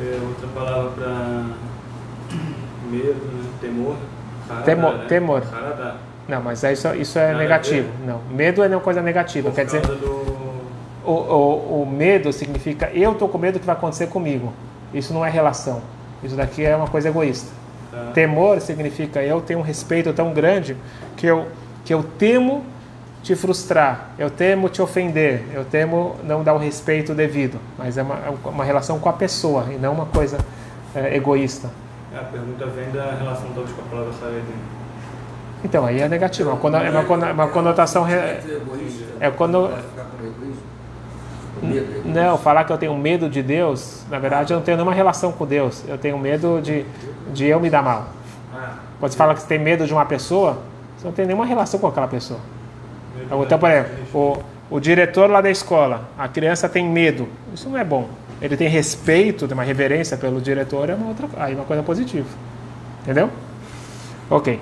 [0.00, 1.44] É, outra palavra para
[2.90, 3.50] medo, né?
[3.60, 3.96] temor.
[4.48, 5.04] Haradá, Temor, né?
[5.06, 5.42] temor.
[6.28, 7.88] Não, mas isso, isso é Nada a negativo.
[8.04, 9.48] Não, medo é uma coisa negativa.
[9.48, 10.35] Por Quer dizer, do...
[11.06, 14.52] o, o, o medo significa eu estou com medo do que vai acontecer comigo.
[14.92, 15.80] Isso não é relação.
[16.22, 17.50] Isso daqui é uma coisa egoísta.
[17.90, 18.10] Tá.
[18.14, 20.76] Temor significa eu tenho um respeito tão grande
[21.16, 21.46] que eu,
[21.84, 22.64] que eu temo
[23.22, 27.58] te frustrar, eu temo te ofender, eu temo não dar o respeito devido.
[27.76, 30.38] Mas é uma, é uma relação com a pessoa e não uma coisa
[30.94, 31.68] é, egoísta.
[32.14, 34.76] A pergunta vem da relação talvez com a palavra Haredin.
[35.64, 36.76] Então aí é negativo, é uma, cono-
[37.26, 38.04] é uma conotação.
[38.04, 38.38] re-
[39.20, 39.70] É quando.
[42.04, 45.32] Não, falar que eu tenho medo de Deus, na verdade eu não tenho nenhuma relação
[45.32, 45.84] com Deus.
[45.88, 46.84] Eu tenho medo de,
[47.32, 48.08] de eu me dar mal.
[48.54, 50.58] Ah, Quando você fala que você tem medo de uma pessoa,
[50.96, 52.40] você não tem nenhuma relação com aquela pessoa.
[53.42, 53.90] Então, por exemplo,
[54.70, 57.28] o, o diretor lá da escola, a criança tem medo.
[57.54, 58.08] Isso não é bom.
[58.40, 62.28] Ele tem respeito, tem uma reverência pelo diretor, é uma outra, aí uma coisa positiva.
[63.02, 63.30] Entendeu?
[64.28, 64.60] Ok.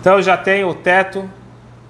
[0.00, 1.28] Então eu já tenho o teto,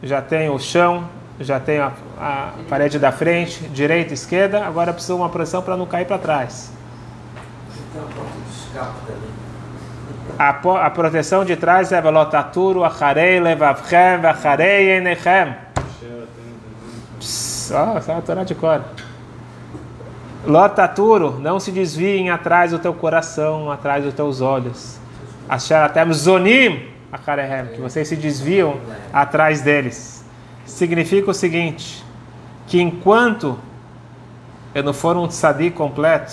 [0.03, 1.09] já tenho o chão,
[1.43, 4.65] já tenho a, a parede da frente, direita, esquerda.
[4.65, 6.73] Agora de uma proteção para não cair para trás.
[10.39, 10.49] A.
[10.49, 15.55] A, proteção de trás é velotaturo, acharei, levavchem, acharei, enechem.
[16.01, 17.03] Shera tem também.
[17.19, 18.83] Psst, Ó, essa é a Torá de cor.
[20.45, 24.99] Lotaturo, não se desviem atrás do teu coração, atrás dos teus olhos.
[25.49, 28.81] Achar zonim, acharehem, que vocês se desviam
[29.13, 30.22] atrás deles.
[30.65, 32.05] Significa o seguinte,
[32.67, 33.59] que enquanto
[34.75, 36.33] eu não for um tzadi completo,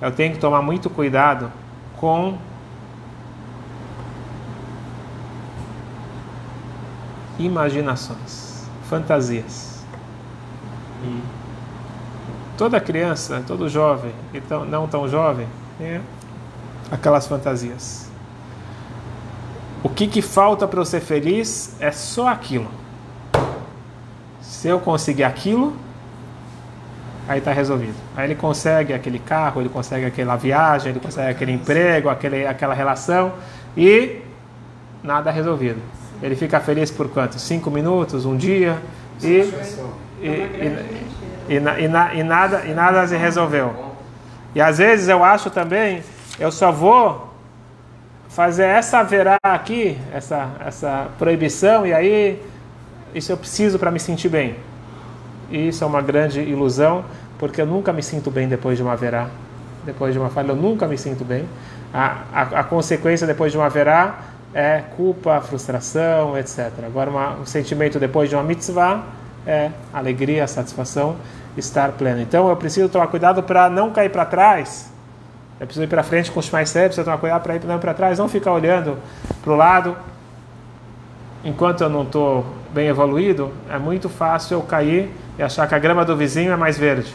[0.00, 1.50] eu tenho que tomar muito cuidado
[1.96, 2.38] com
[7.38, 9.84] imaginações, fantasias.
[12.56, 15.46] Toda criança, todo jovem e tão, não tão jovem,
[15.78, 16.00] tem
[16.90, 18.10] aquelas fantasias.
[19.82, 22.68] O que, que falta para eu ser feliz é só aquilo.
[24.58, 25.72] Se eu conseguir aquilo,
[27.28, 27.94] aí está resolvido.
[28.16, 32.74] Aí ele consegue aquele carro, ele consegue aquela viagem, ele consegue aquele emprego, aquele, aquela
[32.74, 33.34] relação
[33.76, 34.16] e
[35.00, 35.80] nada resolvido.
[36.20, 37.38] Ele fica feliz por quanto?
[37.38, 38.76] Cinco minutos, um dia
[39.22, 39.48] e,
[40.20, 43.72] e, e, na- na- nada, e nada se resolveu.
[44.56, 46.02] E às vezes eu acho também,
[46.36, 47.32] eu só vou
[48.28, 52.42] fazer essa verá aqui, essa, essa proibição, e aí
[53.14, 54.56] isso eu preciso para me sentir bem.
[55.50, 57.04] Isso é uma grande ilusão,
[57.38, 59.28] porque eu nunca me sinto bem depois de uma verá.
[59.84, 61.46] Depois de uma falha, eu nunca me sinto bem.
[61.92, 64.18] A, a, a consequência depois de uma verá
[64.54, 66.70] é culpa, frustração, etc.
[66.84, 69.02] Agora, uma, um sentimento depois de uma mitzvah
[69.46, 71.16] é alegria, satisfação,
[71.56, 72.20] estar pleno.
[72.20, 74.92] Então, eu preciso tomar cuidado para não cair para trás.
[75.58, 77.78] Eu preciso ir para frente com os mais sérios, preciso tomar cuidado para ir não
[77.78, 78.98] para trás, não ficar olhando
[79.42, 79.96] para o lado.
[81.44, 85.78] Enquanto eu não estou bem evoluído, é muito fácil eu cair e achar que a
[85.78, 87.14] grama do vizinho é mais verde.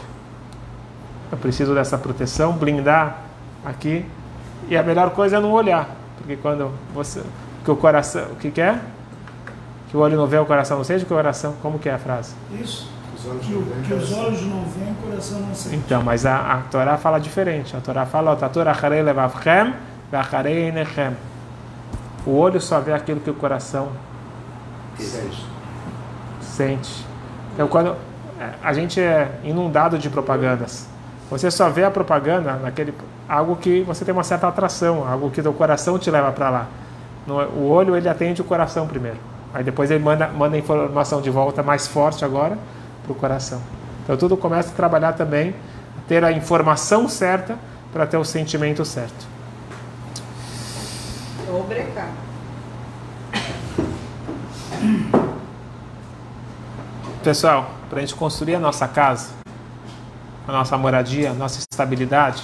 [1.30, 3.18] Eu preciso dessa proteção, blindar
[3.64, 4.04] aqui.
[4.68, 7.22] E a melhor coisa é não olhar, porque quando você,
[7.64, 8.78] que o coração, o que que é?
[9.90, 11.94] Que o olho não vê, o coração não sente, que o coração, como que é
[11.94, 12.34] a frase?
[12.60, 12.90] Isso.
[13.14, 13.52] Que,
[13.86, 14.24] que os coração.
[14.26, 15.76] olhos não veem, o coração não sente.
[15.76, 17.76] Então, mas a, a Torá fala diferente.
[17.76, 18.38] A Torá fala.
[22.26, 23.88] O olho só vê aquilo que o coração
[24.98, 25.46] Sente.
[26.40, 27.06] sente.
[27.54, 27.96] Então, quando
[28.40, 30.86] é, a gente é inundado de propagandas,
[31.30, 32.94] você só vê a propaganda naquele
[33.28, 36.66] algo que você tem uma certa atração, algo que o coração te leva para lá.
[37.26, 39.16] No- o olho ele atende o coração primeiro,
[39.52, 42.58] aí depois ele manda manda a informação de volta mais forte agora
[43.02, 43.60] para o coração.
[44.02, 45.54] Então tudo começa a trabalhar também
[46.06, 47.56] ter a informação certa
[47.92, 49.26] para ter o sentimento certo.
[57.24, 59.30] Pessoal, para a gente construir a nossa casa,
[60.46, 62.42] a nossa moradia, a nossa estabilidade,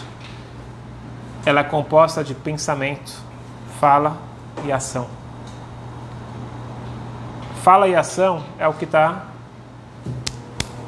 [1.44, 3.12] ela é composta de pensamento,
[3.78, 4.16] fala
[4.64, 5.06] e ação.
[7.62, 9.26] Fala e ação é o que está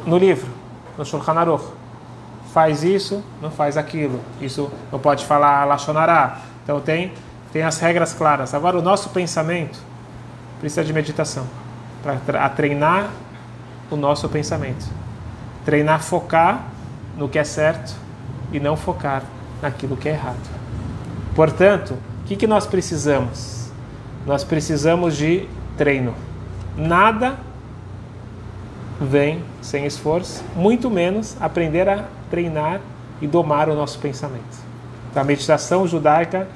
[0.07, 0.50] no livro,
[0.96, 1.66] no Shulchan Aruch.
[2.50, 4.20] Faz isso, não faz aquilo.
[4.40, 6.38] Isso não pode falar Lachonará.
[6.64, 7.12] Então tem,
[7.52, 8.55] tem as regras claras.
[8.55, 9.78] Agora o nosso pensamento
[10.61, 11.46] precisa de meditação
[12.02, 13.11] para treinar
[13.94, 14.87] o nosso pensamento.
[15.64, 16.64] Treinar focar
[17.16, 17.94] no que é certo
[18.52, 19.22] e não focar
[19.61, 20.50] naquilo que é errado.
[21.35, 23.70] Portanto, o que, que nós precisamos?
[24.26, 26.14] Nós precisamos de treino.
[26.76, 27.37] Nada
[29.00, 32.81] vem sem esforço, muito menos aprender a treinar
[33.20, 34.72] e domar o nosso pensamento.
[35.11, 36.48] Então, a meditação judaica,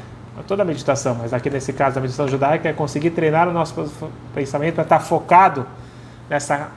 [0.46, 3.75] toda a meditação, mas aqui nesse caso a meditação judaica é conseguir treinar o nosso
[4.35, 5.66] pensamento para estar focado
[6.29, 6.70] nessa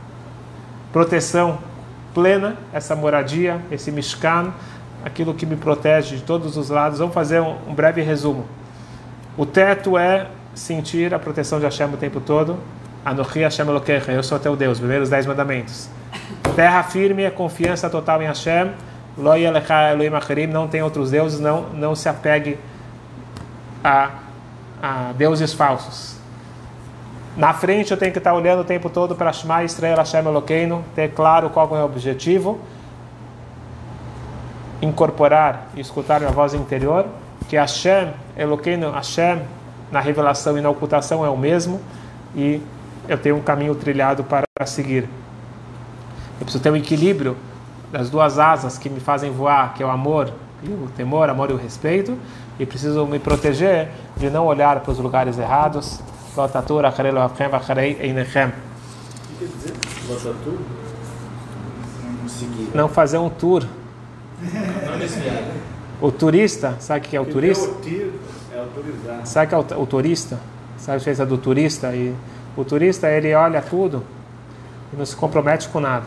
[0.92, 1.60] proteção
[2.14, 4.52] plena, essa moradia, esse mishkan,
[5.04, 7.00] aquilo que me protege de todos os lados.
[7.00, 8.46] Vamos fazer um, um breve resumo.
[9.38, 12.58] O teto é sentir a proteção de Hashem o tempo todo.
[13.06, 15.90] Anochi Hashem Elokecha, eu sou teu Deus, primeiros dez mandamentos.
[16.56, 18.72] Terra firme é confiança total em Hashem.
[19.18, 22.58] Lo Elohim Acherim, não tem outros deuses, não, não se apegue
[23.84, 24.12] a,
[24.82, 26.19] a deuses falsos.
[27.40, 30.84] Na frente eu tenho que estar olhando o tempo todo para Shema Israel Hashem Elokeinu,
[30.94, 32.60] ter claro qual é o objetivo,
[34.82, 37.06] incorporar e escutar minha voz interior,
[37.48, 39.42] que Hashem Elokeinu, Hashem
[39.90, 41.80] na revelação e na ocultação é o mesmo
[42.36, 42.62] e
[43.08, 45.08] eu tenho um caminho trilhado para seguir.
[46.42, 47.38] Eu preciso ter um equilíbrio
[47.90, 50.30] das duas asas que me fazem voar, que é o amor
[50.62, 52.20] e o temor, amor e o respeito,
[52.60, 56.02] e preciso me proteger de não olhar para os lugares errados,
[62.74, 63.66] não fazer um tour.
[66.02, 67.68] O turista, sabe o que é o turista?
[69.26, 70.40] Sabe o que é o, o turista?
[70.78, 71.94] Sabe a diferença do turista?
[71.94, 72.16] E
[72.56, 74.02] o turista ele olha tudo
[74.94, 76.06] e não se compromete com nada.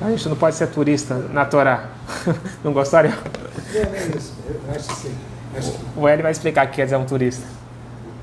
[0.00, 1.84] A gente não pode ser turista na Torá.
[2.64, 3.16] Não gostaria?
[3.74, 4.32] Não, não é isso.
[4.48, 5.14] Eu acho assim.
[5.56, 7.44] Acho que O Eli vai explicar o que quer dizer um turista.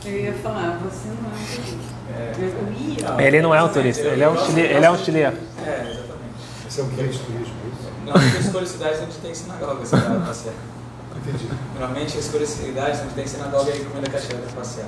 [0.05, 3.09] Eu ia falar, você não é um turista.
[3.15, 3.27] Eu ia.
[3.27, 5.37] Ele não é um turista, ele é um chile, ele é um chileno.
[5.65, 6.67] É, exatamente.
[6.69, 7.89] isso é um guia de turismo, é isso?
[8.05, 10.53] Não, porque a escolha cidades onde tem sinagoga, você vai passear.
[11.17, 11.49] Entendi.
[11.77, 14.87] Normalmente a escolha cidades onde tem sinagoga e recomenda cachoeira para passear.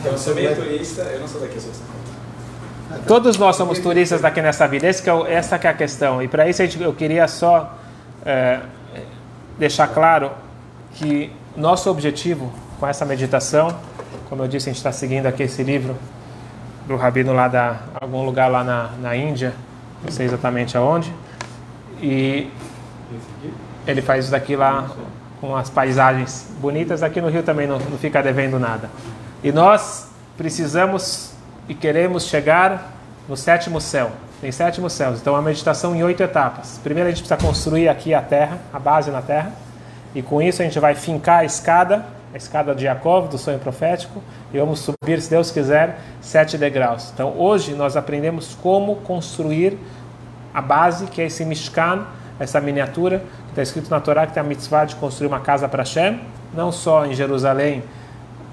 [0.00, 3.04] Então eu sou meio turista, eu não sou daqui, eu sou Paulo.
[3.06, 4.86] Todos nós somos turistas daqui nessa vida.
[4.88, 6.20] Esse que é o- essa que é a questão.
[6.22, 7.76] E para isso a gente- eu queria só
[8.24, 8.60] é,
[9.60, 10.30] deixar claro
[10.94, 13.76] que nosso objetivo com essa meditação,
[14.30, 15.94] como eu disse, a gente está seguindo aqui esse livro
[16.88, 19.52] do rabino lá da algum lugar lá na, na Índia,
[20.02, 21.14] não sei exatamente aonde,
[22.00, 22.50] e
[23.86, 24.88] ele faz isso daqui lá
[25.42, 27.02] com as paisagens bonitas.
[27.02, 28.88] Aqui no Rio também não, não fica devendo nada.
[29.44, 31.32] E nós precisamos
[31.68, 32.92] e queremos chegar
[33.28, 34.10] no sétimo céu.
[34.40, 35.20] Tem sétimo céus.
[35.20, 36.80] Então, a meditação em oito etapas.
[36.82, 39.52] Primeiro, a gente precisa construir aqui a terra, a base na terra.
[40.14, 43.58] E com isso, a gente vai fincar a escada, a escada de Jacob, do sonho
[43.58, 44.22] profético.
[44.52, 47.10] E vamos subir, se Deus quiser, sete degraus.
[47.12, 49.76] Então, hoje, nós aprendemos como construir
[50.54, 52.06] a base, que é esse Mishkan,
[52.38, 55.68] essa miniatura, que está escrito na Torá que tem a mitzvah de construir uma casa
[55.68, 56.18] para Hashem,
[56.54, 57.82] não só em Jerusalém,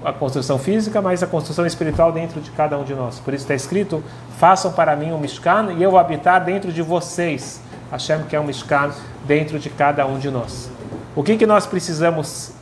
[0.04, 3.18] a construção física, mas a construção espiritual dentro de cada um de nós.
[3.18, 4.02] Por isso está escrito:
[4.38, 7.60] façam para mim um Mishkan e eu vou habitar dentro de vocês.
[7.90, 8.90] Hashem quer um Mishkan
[9.26, 10.70] dentro de cada um de nós.
[11.16, 12.52] O que, que nós precisamos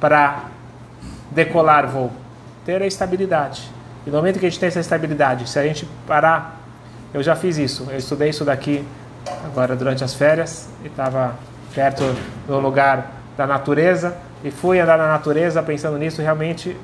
[0.00, 0.46] para
[1.30, 2.10] decolar voo?
[2.66, 3.70] Ter a estabilidade.
[4.04, 6.58] E no momento que a gente tem essa estabilidade, se a gente parar,
[7.14, 8.84] eu já fiz isso, eu estudei isso daqui
[9.44, 11.34] agora durante as férias e estava
[11.74, 12.02] perto
[12.46, 16.76] do lugar da natureza e fui andar na natureza pensando nisso, realmente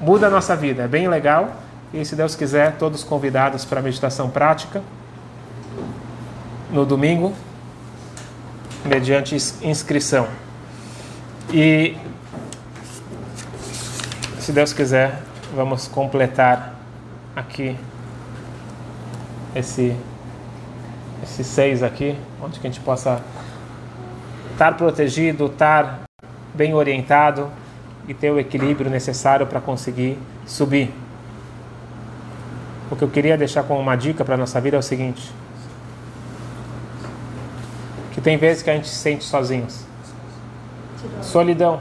[0.00, 1.50] muda a nossa vida, é bem legal.
[1.92, 4.82] E se Deus quiser, todos convidados para a meditação prática
[6.70, 7.32] no domingo,
[8.84, 10.26] mediante ins- inscrição.
[11.52, 11.96] E
[14.40, 15.22] se Deus quiser,
[15.54, 16.74] vamos completar
[17.36, 17.76] aqui
[19.54, 19.96] esse
[21.22, 23.22] esses seis aqui, onde que a gente possa
[24.52, 26.02] estar protegido, estar
[26.52, 27.50] bem orientado
[28.06, 30.92] e ter o equilíbrio necessário para conseguir subir.
[32.94, 35.32] O que eu queria deixar como uma dica para a nossa vida é o seguinte:
[38.12, 39.80] que tem vezes que a gente se sente sozinhos.
[41.20, 41.80] Solidão.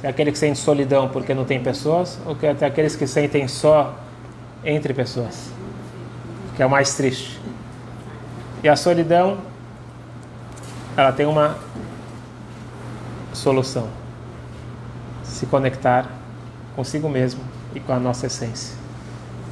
[0.00, 3.98] Tem aquele que sente solidão porque não tem pessoas, ou tem aqueles que sentem só
[4.64, 5.50] entre pessoas,
[6.54, 7.40] que é o mais triste.
[8.62, 9.38] E a solidão,
[10.96, 11.58] ela tem uma
[13.32, 13.88] solução.
[15.24, 16.08] Se conectar
[16.76, 17.42] consigo mesmo
[17.74, 18.77] e com a nossa essência.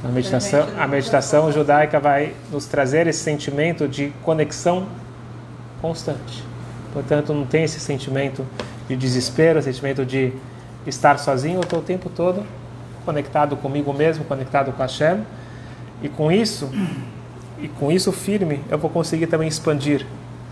[0.03, 4.87] A meditação, a meditação judaica vai nos trazer esse sentimento de conexão
[5.81, 6.43] constante.
[6.93, 8.45] Portanto, não tem esse sentimento
[8.87, 10.33] de desespero, sentimento de
[10.85, 11.57] estar sozinho.
[11.57, 12.45] Eu estou o tempo todo
[13.03, 15.23] conectado comigo mesmo, conectado com a Hashem.
[16.03, 16.69] E com isso,
[17.59, 20.05] e com isso firme, eu vou conseguir também expandir.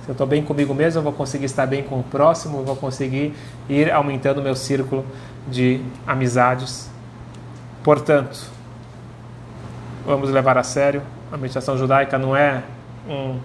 [0.03, 2.63] Se eu estou bem comigo mesmo, eu vou conseguir estar bem com o próximo, eu
[2.63, 3.33] vou conseguir
[3.69, 5.05] ir aumentando o meu círculo
[5.47, 6.89] de amizades.
[7.83, 8.54] Portanto,
[10.05, 11.01] vamos levar a sério.
[11.31, 12.61] A meditação judaica não é
[13.09, 13.39] um,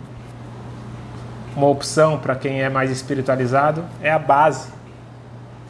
[1.56, 4.68] uma opção para quem é mais espiritualizado, é a base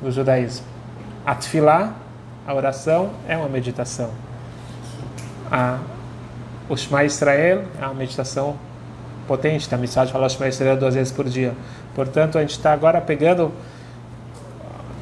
[0.03, 0.67] do judaísmo.
[1.25, 1.93] A tefilá,
[2.47, 4.11] a oração, é uma meditação.
[5.51, 5.79] A,
[6.69, 8.57] o Shema Israel é uma meditação
[9.27, 11.55] potente, a mensagem fala Shema Israel duas vezes por dia.
[11.95, 13.53] Portanto, a gente está agora pegando,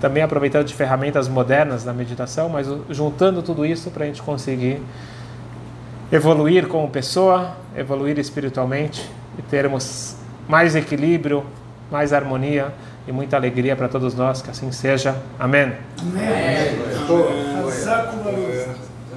[0.00, 4.82] também aproveitando de ferramentas modernas da meditação, mas juntando tudo isso para a gente conseguir
[6.10, 10.16] evoluir como pessoa, evoluir espiritualmente e termos
[10.48, 11.44] mais equilíbrio,
[11.90, 12.72] mais harmonia
[13.06, 15.16] e muita alegria para todos nós, que assim seja.
[15.38, 15.72] Amém.
[16.00, 16.24] Amém.
[16.26, 17.78] Amém.
[18.66, 18.87] Amém.